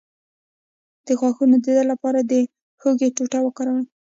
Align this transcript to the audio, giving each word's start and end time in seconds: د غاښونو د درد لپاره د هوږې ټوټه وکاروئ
د 1.05 1.07
غاښونو 1.19 1.55
د 1.59 1.65
درد 1.65 1.87
لپاره 1.91 2.19
د 2.21 2.33
هوږې 2.81 3.07
ټوټه 3.15 3.39
وکاروئ 3.43 3.85